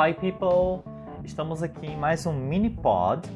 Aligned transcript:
Hi 0.00 0.14
people! 0.14 0.84
Estamos 1.24 1.60
aqui 1.60 1.88
em 1.88 1.96
mais 1.96 2.24
um 2.24 2.32
mini 2.32 2.70
pod 2.70 3.28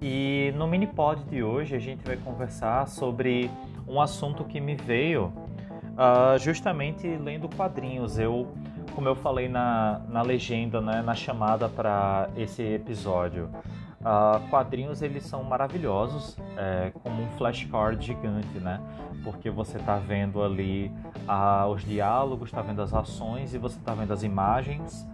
e 0.00 0.54
no 0.56 0.66
mini 0.66 0.86
pod 0.86 1.22
de 1.24 1.42
hoje 1.42 1.76
a 1.76 1.78
gente 1.78 2.02
vai 2.02 2.16
conversar 2.16 2.88
sobre 2.88 3.50
um 3.86 4.00
assunto 4.00 4.42
que 4.42 4.58
me 4.58 4.74
veio 4.74 5.26
uh, 5.26 6.38
justamente 6.38 7.06
lendo 7.06 7.46
quadrinhos. 7.54 8.18
Eu, 8.18 8.48
como 8.94 9.06
eu 9.06 9.14
falei 9.14 9.50
na, 9.50 10.00
na 10.08 10.22
legenda, 10.22 10.80
né, 10.80 11.02
na 11.02 11.14
chamada 11.14 11.68
para 11.68 12.30
esse 12.38 12.62
episódio, 12.62 13.50
Uh, 13.98 14.48
quadrinhos 14.48 15.02
eles 15.02 15.24
são 15.24 15.42
maravilhosos, 15.42 16.38
é, 16.56 16.92
como 17.02 17.20
um 17.20 17.28
flashcard 17.30 18.06
gigante, 18.06 18.60
né? 18.60 18.80
Porque 19.24 19.50
você 19.50 19.76
está 19.76 19.96
vendo 19.96 20.40
ali 20.40 20.90
uh, 21.28 21.66
os 21.66 21.84
diálogos, 21.84 22.48
está 22.48 22.62
vendo 22.62 22.80
as 22.80 22.94
ações 22.94 23.54
e 23.54 23.58
você 23.58 23.76
está 23.76 23.94
vendo 23.94 24.12
as 24.12 24.22
imagens. 24.22 25.04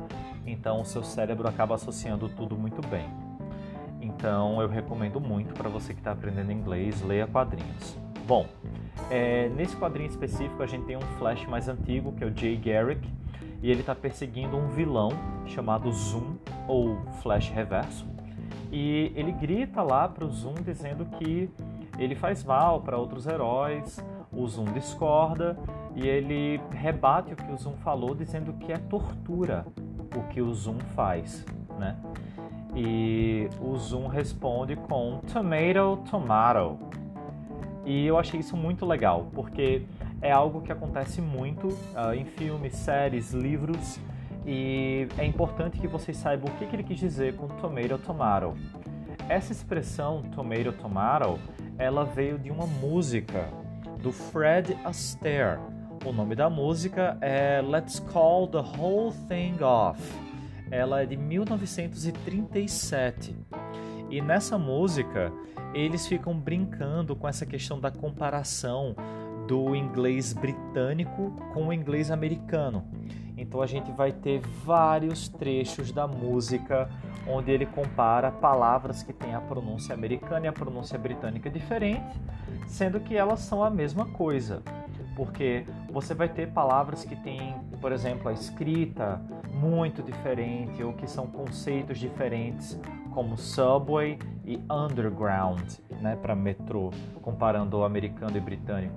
Então 0.47 0.81
o 0.81 0.85
seu 0.85 1.03
cérebro 1.03 1.49
acaba 1.49 1.75
associando 1.75 2.29
tudo 2.29 2.57
muito 2.57 2.87
bem. 2.89 3.09
Então 4.01 4.61
eu 4.61 4.69
recomendo 4.69 5.21
muito 5.21 5.55
para 5.55 5.69
você 5.69 5.95
que 5.95 6.01
está 6.01 6.13
aprendendo 6.13 6.53
inglês, 6.53 7.03
leia 7.03 7.27
quadrinhos. 7.27 7.97
Bom, 8.27 8.47
é, 9.11 9.49
nesse 9.51 9.77
quadrinho 9.77 10.09
específico 10.09 10.63
a 10.63 10.67
gente 10.67 10.85
tem 10.85 10.97
um 10.97 11.07
flash 11.19 11.47
mais 11.47 11.69
antigo 11.69 12.13
que 12.13 12.25
é 12.25 12.27
o 12.27 12.37
Jay 12.37 12.57
Garrick 12.57 13.07
e 13.63 13.71
ele 13.71 13.81
está 13.81 13.95
perseguindo 13.95 14.57
um 14.57 14.69
vilão 14.69 15.11
chamado 15.47 15.91
Zoom 15.93 16.37
ou 16.67 16.99
Flash 17.23 17.51
Reverso 17.51 18.07
e 18.71 19.13
ele 19.15 19.33
grita 19.33 19.83
lá 19.83 20.09
para 20.09 20.25
o 20.25 20.31
Zoom 20.31 20.55
dizendo 20.55 21.05
que 21.19 21.49
ele 21.99 22.15
faz 22.15 22.43
mal 22.45 22.81
para 22.81 22.99
outros 22.99 23.27
heróis. 23.27 24.05
O 24.33 24.47
Zoom 24.49 24.65
discorda 24.73 25.57
e 25.95 26.09
ele 26.09 26.61
rebate 26.73 27.33
o 27.33 27.37
que 27.37 27.53
o 27.53 27.57
Zoom 27.57 27.77
falou, 27.77 28.15
dizendo 28.15 28.53
que 28.55 28.73
é 28.73 28.79
tortura 28.79 29.65
o 30.17 30.23
que 30.25 30.41
o 30.41 30.53
Zoom 30.53 30.79
faz, 30.95 31.45
né? 31.79 31.97
E 32.75 33.49
o 33.61 33.77
Zoom 33.77 34.09
responde 34.09 34.77
com 34.77 35.21
tomato, 35.33 36.03
tomato. 36.11 36.79
E 37.85 38.07
eu 38.07 38.19
achei 38.19 38.41
isso 38.41 38.57
muito 38.57 38.85
legal, 38.85 39.29
porque 39.33 39.83
é 40.21 40.33
algo 40.33 40.63
que 40.63 40.73
acontece 40.73 41.21
muito 41.21 41.69
uh, 41.69 42.15
em 42.15 42.25
filmes, 42.25 42.75
séries, 42.75 43.33
livros 43.33 44.01
e 44.47 45.09
é 45.17 45.25
importante 45.25 45.81
que 45.81 45.89
vocês 45.89 46.17
saibam 46.17 46.53
o 46.53 46.59
que, 46.59 46.67
que 46.67 46.77
ele 46.77 46.83
quis 46.83 46.99
dizer 46.99 47.35
com 47.37 47.47
tomato 47.49 47.99
tomato. 47.99 48.55
Essa 49.29 49.53
expressão 49.53 50.23
tomato 50.35 50.73
tomato, 50.73 51.39
ela 51.79 52.05
veio 52.05 52.39
de 52.39 52.51
uma 52.51 52.67
música 52.67 53.49
do 54.03 54.13
Fred 54.13 54.77
Astaire. 54.85 55.61
O 56.05 56.13
nome 56.13 56.35
da 56.35 56.51
música 56.51 57.17
é 57.23 57.63
Let's 57.63 57.99
Call 57.99 58.47
the 58.49 58.59
Whole 58.59 59.15
Thing 59.27 59.57
Off. 59.63 59.99
Ela 60.71 61.01
é 61.01 61.07
de 61.07 61.17
1937. 61.17 63.35
E 64.11 64.21
nessa 64.21 64.59
música, 64.59 65.33
eles 65.73 66.07
ficam 66.07 66.39
brincando 66.39 67.17
com 67.17 67.27
essa 67.27 67.47
questão 67.47 67.81
da 67.81 67.91
comparação 67.91 68.95
do 69.49 69.75
inglês 69.75 70.35
britânico 70.35 71.31
com 71.55 71.69
o 71.69 71.73
inglês 71.73 72.11
americano. 72.11 72.85
Então 73.35 73.63
a 73.63 73.67
gente 73.67 73.91
vai 73.91 74.13
ter 74.13 74.43
vários 74.63 75.27
trechos 75.27 75.91
da 75.91 76.07
música 76.07 76.91
onde 77.27 77.51
ele 77.51 77.65
compara 77.65 78.31
palavras 78.31 79.03
que 79.03 79.15
têm 79.15 79.35
a 79.35 79.41
pronúncia 79.41 79.95
americana 79.95 80.45
e 80.45 80.49
a 80.49 80.53
pronúncia 80.53 80.99
britânica 80.99 81.49
diferente, 81.49 82.21
sendo 82.67 83.01
que 83.01 83.17
elas 83.17 83.41
são 83.41 83.65
a 83.65 83.71
mesma 83.71 84.05
coisa. 84.05 84.63
Porque 85.17 85.65
você 85.91 86.13
vai 86.13 86.29
ter 86.29 86.51
palavras 86.51 87.05
que 87.05 87.15
têm, 87.17 87.55
por 87.81 87.93
exemplo, 87.93 88.29
a 88.29 88.33
escrita 88.33 89.21
muito 89.53 90.03
diferente 90.03 90.83
ou 90.83 90.93
que 90.93 91.07
são 91.07 91.27
conceitos 91.27 91.99
diferentes, 91.99 92.79
como 93.13 93.37
subway 93.37 94.19
e 94.45 94.61
underground, 94.71 95.63
né, 96.01 96.17
para 96.17 96.35
metrô, 96.35 96.91
comparando 97.23 97.79
o 97.79 97.85
americano 97.85 98.37
e 98.37 98.41
britânico. 98.41 98.95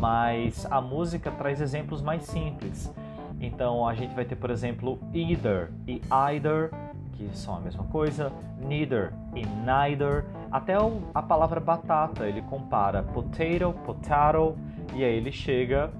Mas 0.00 0.66
a 0.70 0.80
música 0.80 1.30
traz 1.30 1.60
exemplos 1.60 2.02
mais 2.02 2.24
simples. 2.24 2.92
Então 3.40 3.86
a 3.86 3.94
gente 3.94 4.14
vai 4.14 4.24
ter, 4.24 4.36
por 4.36 4.50
exemplo, 4.50 4.98
either 5.14 5.70
e 5.86 6.02
either, 6.10 6.70
que 7.12 7.28
são 7.36 7.56
a 7.56 7.60
mesma 7.60 7.84
coisa, 7.84 8.32
neither 8.60 9.12
e 9.34 9.46
neither. 9.64 10.24
Até 10.50 10.74
a 11.14 11.22
palavra 11.22 11.60
batata 11.60 12.26
ele 12.26 12.42
compara 12.42 13.02
potato, 13.02 13.72
potato, 13.84 14.56
e 14.94 15.04
aí 15.04 15.14
ele 15.14 15.32
chega 15.32 15.90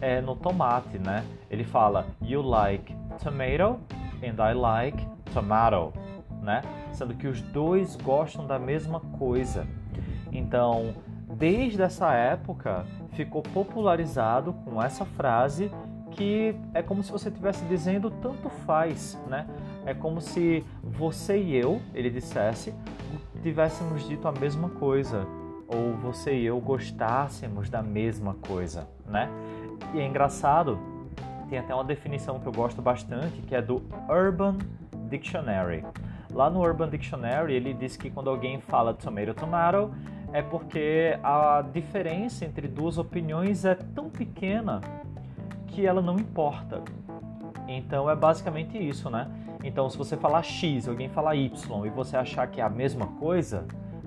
é, 0.00 0.20
no 0.20 0.36
tomate, 0.36 0.98
né? 0.98 1.24
Ele 1.50 1.64
fala 1.64 2.06
you 2.20 2.42
like 2.42 2.94
tomato 3.22 3.80
and 4.22 4.50
I 4.50 4.54
like 4.54 5.08
tomato, 5.32 5.92
né? 6.42 6.62
Sendo 6.92 7.14
que 7.14 7.26
os 7.26 7.40
dois 7.40 7.96
gostam 7.96 8.46
da 8.46 8.58
mesma 8.58 9.00
coisa. 9.00 9.66
Então, 10.32 10.94
desde 11.36 11.82
essa 11.82 12.12
época, 12.12 12.84
ficou 13.12 13.42
popularizado 13.42 14.52
com 14.64 14.82
essa 14.82 15.04
frase 15.04 15.70
que 16.10 16.54
é 16.72 16.82
como 16.82 17.02
se 17.02 17.10
você 17.10 17.28
estivesse 17.28 17.64
dizendo 17.64 18.10
tanto 18.10 18.48
faz, 18.48 19.18
né? 19.26 19.46
É 19.84 19.92
como 19.92 20.20
se 20.20 20.64
você 20.82 21.38
e 21.38 21.56
eu, 21.56 21.80
ele 21.92 22.08
dissesse, 22.08 22.72
tivéssemos 23.42 24.08
dito 24.08 24.26
a 24.28 24.32
mesma 24.32 24.68
coisa, 24.68 25.26
ou 25.68 25.94
você 25.94 26.34
e 26.34 26.46
eu 26.46 26.60
gostássemos 26.60 27.68
da 27.68 27.82
mesma 27.82 28.34
coisa, 28.34 28.88
né? 29.06 29.28
E 29.92 30.00
é 30.00 30.06
engraçado, 30.06 30.78
tem 31.48 31.58
até 31.58 31.74
uma 31.74 31.84
definição 31.84 32.38
que 32.38 32.46
eu 32.46 32.52
gosto 32.52 32.82
bastante, 32.82 33.40
que 33.42 33.54
é 33.54 33.62
do 33.62 33.82
Urban 34.08 34.58
Dictionary. 35.08 35.84
Lá 36.32 36.50
no 36.50 36.60
Urban 36.60 36.88
Dictionary, 36.88 37.54
ele 37.54 37.72
diz 37.72 37.96
que 37.96 38.10
quando 38.10 38.28
alguém 38.28 38.60
fala 38.60 38.92
tomato, 38.92 39.34
tomato, 39.34 39.94
é 40.32 40.42
porque 40.42 41.16
a 41.22 41.62
diferença 41.72 42.44
entre 42.44 42.66
duas 42.66 42.98
opiniões 42.98 43.64
é 43.64 43.74
tão 43.74 44.10
pequena 44.10 44.80
que 45.68 45.86
ela 45.86 46.02
não 46.02 46.16
importa. 46.16 46.82
Então 47.68 48.10
é 48.10 48.16
basicamente 48.16 48.76
isso, 48.76 49.08
né? 49.08 49.30
Então 49.62 49.88
se 49.88 49.96
você 49.96 50.16
falar 50.16 50.42
X, 50.42 50.88
alguém 50.88 51.08
falar 51.08 51.36
Y 51.36 51.86
e 51.86 51.90
você 51.90 52.16
achar 52.16 52.46
que 52.48 52.60
é 52.60 52.64
a 52.64 52.68
mesma 52.68 53.06
coisa, 53.06 53.64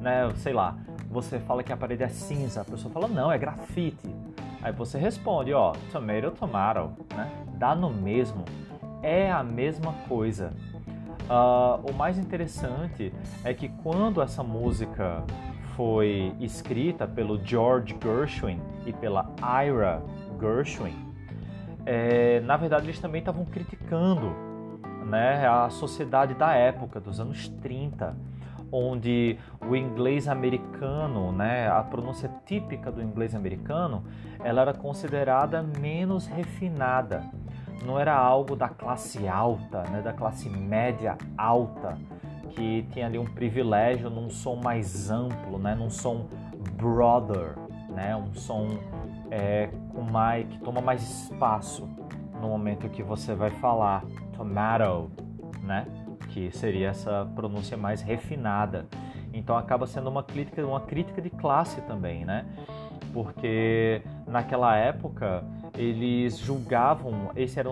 né? 0.08 0.34
Sei 0.38 0.54
lá, 0.54 0.78
você 1.12 1.38
fala 1.38 1.62
que 1.62 1.74
a 1.74 1.78
parede 1.78 2.04
é 2.04 2.08
cinza, 2.08 2.62
a 2.62 2.66
pessoa 2.66 2.92
fala 2.94 3.10
não, 3.10 3.30
é 3.30 3.38
grafite. 3.38 4.10
Aí 4.62 4.72
você 4.72 4.98
responde, 4.98 5.54
ó, 5.54 5.74
tomato, 5.92 6.32
tomato, 6.32 7.06
né? 7.14 7.30
Dá 7.56 7.76
no 7.76 7.90
mesmo, 7.90 8.46
é 9.04 9.30
a 9.30 9.44
mesma 9.44 9.94
coisa. 10.08 10.54
Uh, 11.30 11.92
o 11.92 11.94
mais 11.94 12.18
interessante 12.18 13.14
é 13.44 13.54
que 13.54 13.68
quando 13.68 14.22
essa 14.22 14.42
música 14.42 15.24
foi 15.76 16.34
escrita 16.40 17.06
pelo 17.06 17.44
George 17.44 17.96
Gershwin 18.02 18.62
e 18.86 18.94
pela 18.94 19.30
Ira 19.66 20.02
Gershwin, 20.40 20.96
é, 21.86 22.40
na 22.42 22.56
verdade 22.56 22.86
eles 22.86 23.00
também 23.00 23.20
estavam 23.20 23.46
criticando 23.46 24.34
né, 25.06 25.46
a 25.46 25.70
sociedade 25.70 26.34
da 26.34 26.54
época, 26.54 27.00
dos 27.00 27.20
anos 27.20 27.50
30, 27.62 28.16
onde 28.72 29.38
o 29.68 29.76
inglês 29.76 30.28
americano, 30.28 31.32
né, 31.32 31.70
a 31.70 31.82
pronúncia 31.84 32.30
típica 32.46 32.92
do 32.92 33.02
inglês 33.02 33.34
americano, 33.36 34.04
ela 34.44 34.62
era 34.62 34.74
considerada 34.74 35.64
menos 35.64 36.28
refinada. 36.28 37.24
Não 37.86 38.00
era 38.00 38.16
algo 38.16 38.56
da 38.56 38.70
classe 38.70 39.28
alta, 39.28 39.84
né, 39.84 40.02
da 40.02 40.14
classe 40.14 40.50
média 40.50 41.18
alta, 41.38 41.98
que 42.50 42.88
tinha 42.92 43.06
ali 43.06 43.20
um 43.20 43.26
privilégio 43.26 44.10
num 44.10 44.30
som 44.30 44.56
mais 44.56 45.12
amplo, 45.12 45.58
né, 45.60 45.76
num 45.76 45.90
som 45.90 46.26
brother, 46.76 47.56
né, 47.90 48.16
um 48.16 48.34
som 48.34 48.68
é, 49.32 49.70
com 49.94 50.02
mais, 50.02 50.48
que 50.48 50.60
toma 50.60 50.82
mais 50.82 51.02
espaço 51.02 51.88
no 52.42 52.50
momento 52.50 52.90
que 52.90 53.04
você 53.04 53.34
vai 53.34 53.50
falar 53.50 54.04
tomato, 54.36 55.12
né? 55.64 55.86
Que 56.30 56.52
seria 56.52 56.90
essa 56.90 57.28
pronúncia 57.36 57.78
mais 57.78 58.02
refinada. 58.02 58.86
Então 59.34 59.58
acaba 59.58 59.86
sendo 59.86 60.10
uma 60.10 60.24
crítica, 60.24 60.66
uma 60.66 60.82
crítica 60.82 61.22
de 61.22 61.30
classe 61.30 61.82
também, 61.82 62.26
né? 62.26 62.46
Porque 63.14 64.02
naquela 64.28 64.76
época 64.76 65.44
eles 65.76 66.38
julgavam, 66.38 67.32
esse, 67.36 67.60
era, 67.60 67.70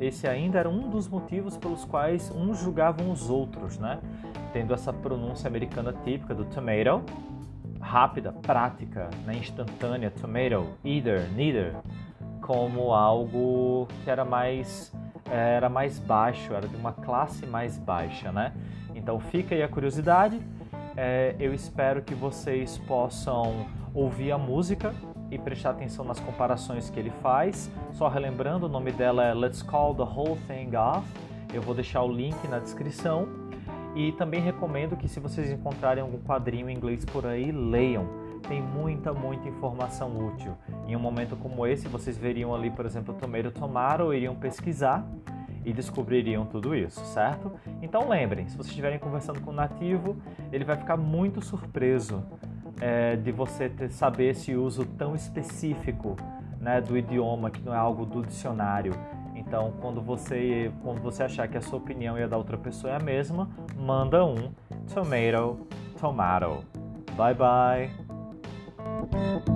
esse 0.00 0.26
ainda 0.26 0.58
era 0.58 0.68
um 0.68 0.90
dos 0.90 1.08
motivos 1.08 1.56
pelos 1.56 1.84
quais 1.84 2.30
uns 2.30 2.58
julgavam 2.58 3.10
os 3.10 3.30
outros, 3.30 3.78
né? 3.78 3.98
Tendo 4.52 4.74
essa 4.74 4.92
pronúncia 4.92 5.48
americana 5.48 5.92
típica 6.04 6.34
do 6.34 6.44
tomato, 6.44 7.02
rápida, 7.80 8.32
prática, 8.32 9.08
né, 9.24 9.36
instantânea, 9.36 10.10
tomato, 10.10 10.66
either, 10.84 11.30
neither, 11.34 11.74
como 12.42 12.92
algo 12.92 13.86
que 14.02 14.10
era 14.10 14.24
mais 14.24 14.92
era 15.30 15.68
mais 15.68 15.98
baixo, 15.98 16.52
era 16.54 16.68
de 16.68 16.76
uma 16.76 16.92
classe 16.92 17.46
mais 17.46 17.78
baixa, 17.78 18.30
né? 18.32 18.52
Então 18.94 19.18
fica 19.20 19.54
aí 19.54 19.62
a 19.62 19.68
curiosidade. 19.68 20.40
É, 20.96 21.36
eu 21.38 21.52
espero 21.52 22.02
que 22.02 22.14
vocês 22.14 22.78
possam 22.78 23.66
ouvir 23.94 24.32
a 24.32 24.38
música 24.38 24.94
e 25.30 25.38
prestar 25.38 25.70
atenção 25.70 26.04
nas 26.04 26.20
comparações 26.20 26.88
que 26.88 26.98
ele 26.98 27.10
faz. 27.22 27.70
Só 27.92 28.08
relembrando, 28.08 28.66
o 28.66 28.68
nome 28.68 28.92
dela 28.92 29.24
é 29.24 29.34
Let's 29.34 29.62
Call 29.62 29.94
the 29.94 30.02
Whole 30.02 30.38
Thing 30.46 30.74
Off 30.76 31.06
Eu 31.52 31.60
vou 31.60 31.74
deixar 31.74 32.02
o 32.02 32.12
link 32.12 32.36
na 32.48 32.58
descrição 32.58 33.28
e 33.94 34.12
também 34.12 34.40
recomendo 34.40 34.96
que 34.96 35.08
se 35.08 35.18
vocês 35.18 35.50
encontrarem 35.50 36.02
algum 36.02 36.18
quadrinho 36.18 36.68
em 36.68 36.76
inglês 36.76 37.04
por 37.04 37.26
aí, 37.26 37.50
leiam. 37.50 38.25
Tem 38.48 38.62
muita, 38.62 39.12
muita 39.12 39.48
informação 39.48 40.16
útil. 40.28 40.56
Em 40.86 40.94
um 40.94 41.00
momento 41.00 41.36
como 41.36 41.66
esse, 41.66 41.88
vocês 41.88 42.16
veriam 42.16 42.54
ali, 42.54 42.70
por 42.70 42.86
exemplo, 42.86 43.14
Tomato 43.14 43.50
Tomato, 43.50 44.14
iriam 44.14 44.34
pesquisar 44.34 45.06
e 45.64 45.72
descobririam 45.72 46.46
tudo 46.46 46.76
isso, 46.76 47.04
certo? 47.06 47.50
Então 47.82 48.08
lembrem, 48.08 48.46
se 48.46 48.56
vocês 48.56 48.68
estiverem 48.68 49.00
conversando 49.00 49.40
com 49.40 49.50
o 49.50 49.54
nativo, 49.54 50.16
ele 50.52 50.64
vai 50.64 50.76
ficar 50.76 50.96
muito 50.96 51.42
surpreso 51.42 52.22
é, 52.80 53.16
de 53.16 53.32
você 53.32 53.68
ter, 53.68 53.90
saber 53.90 54.30
esse 54.30 54.54
uso 54.54 54.84
tão 54.84 55.16
específico 55.16 56.16
né, 56.60 56.80
do 56.80 56.96
idioma, 56.96 57.50
que 57.50 57.60
não 57.62 57.74
é 57.74 57.76
algo 57.76 58.06
do 58.06 58.22
dicionário. 58.22 58.92
Então, 59.34 59.72
quando 59.80 60.00
você, 60.00 60.72
quando 60.82 61.00
você 61.00 61.24
achar 61.24 61.48
que 61.48 61.56
a 61.56 61.60
sua 61.60 61.78
opinião 61.78 62.18
e 62.18 62.22
a 62.22 62.26
da 62.26 62.36
outra 62.36 62.56
pessoa 62.56 62.92
é 62.92 62.96
a 62.96 63.00
mesma, 63.00 63.48
manda 63.76 64.24
um 64.24 64.50
tomato, 64.92 65.66
tomato. 65.98 66.64
Bye 67.16 67.34
bye. 67.34 68.05
Thank 68.86 69.48
you. 69.48 69.55